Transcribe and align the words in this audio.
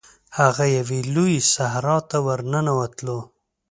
هغه 0.39 0.65
یوې 0.77 0.99
لويي 1.13 1.39
صحرا 1.53 1.97
ته 2.09 2.17
ورننوتلو. 2.25 3.19